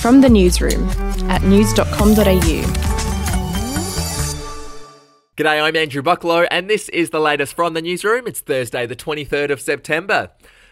[0.00, 0.88] From the newsroom
[1.30, 2.90] at news.com.au.
[5.36, 8.26] G'day, I'm Andrew Bucklow, and this is the latest from the newsroom.
[8.26, 10.30] It's Thursday, the 23rd of September.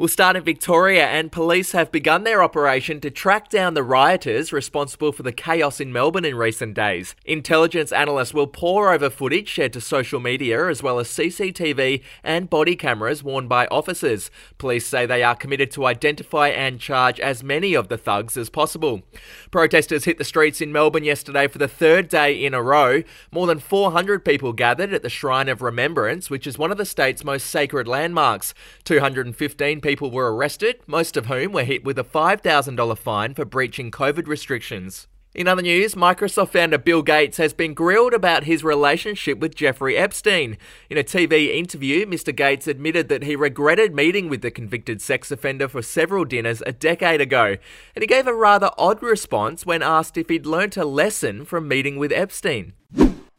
[0.00, 4.50] We'll start in Victoria, and police have begun their operation to track down the rioters
[4.50, 7.14] responsible for the chaos in Melbourne in recent days.
[7.26, 12.48] Intelligence analysts will pore over footage shared to social media, as well as CCTV and
[12.48, 14.30] body cameras worn by officers.
[14.56, 18.48] Police say they are committed to identify and charge as many of the thugs as
[18.48, 19.02] possible.
[19.50, 23.02] Protesters hit the streets in Melbourne yesterday for the third day in a row.
[23.30, 26.86] More than 400 people gathered at the Shrine of Remembrance, which is one of the
[26.86, 28.54] state's most sacred landmarks.
[28.84, 33.44] 215 people people were arrested, most of whom were hit with a $5,000 fine for
[33.44, 35.08] breaching COVID restrictions.
[35.34, 39.96] In other news, Microsoft founder Bill Gates has been grilled about his relationship with Jeffrey
[39.96, 40.58] Epstein.
[40.88, 42.34] In a TV interview, Mr.
[42.34, 46.72] Gates admitted that he regretted meeting with the convicted sex offender for several dinners a
[46.72, 47.56] decade ago,
[47.96, 51.66] and he gave a rather odd response when asked if he'd learnt a lesson from
[51.66, 52.74] meeting with Epstein.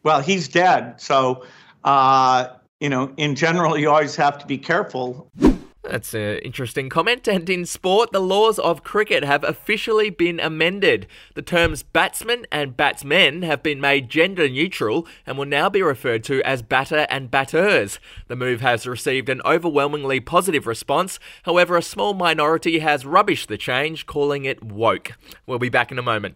[0.04, 1.46] Well, he's dead, so,
[1.86, 2.50] uh,
[2.82, 5.32] you know, in general, you always have to be careful.
[5.84, 7.28] That's an interesting comment.
[7.28, 11.08] And in sport, the laws of cricket have officially been amended.
[11.34, 16.24] The terms batsman and batsmen have been made gender neutral and will now be referred
[16.26, 18.00] to as batter and batters.
[18.28, 21.20] The move has received an overwhelmingly positive response.
[21.44, 25.14] However, a small minority has rubbished the change, calling it woke.
[25.48, 26.36] We'll be back in a moment.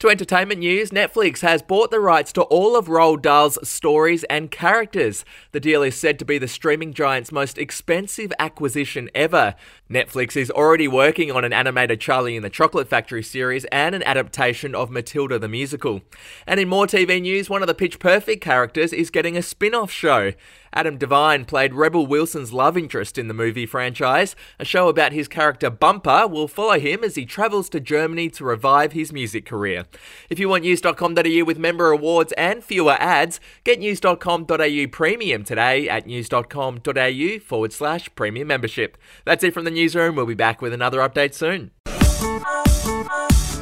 [0.00, 4.50] To entertainment news, Netflix has bought the rights to all of Roald Dahl's stories and
[4.50, 5.26] characters.
[5.52, 9.56] The deal is said to be the streaming giant's most expensive acquisition ever.
[9.90, 14.02] Netflix is already working on an animated Charlie in the Chocolate Factory series and an
[14.04, 16.00] adaptation of Matilda the musical.
[16.46, 19.74] And in more TV news, one of the Pitch Perfect characters is getting a spin
[19.74, 20.32] off show.
[20.72, 24.36] Adam Devine played Rebel Wilson's love interest in the movie franchise.
[24.58, 28.44] A show about his character Bumper will follow him as he travels to Germany to
[28.44, 29.86] revive his music career.
[30.28, 36.06] If you want news.com.au with member awards and fewer ads, get news.com.au premium today at
[36.06, 38.96] news.com.au forward slash premium membership.
[39.24, 40.16] That's it from the newsroom.
[40.16, 41.72] We'll be back with another update soon.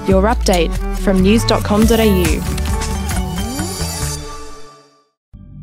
[0.09, 2.68] Your update from news.com.au.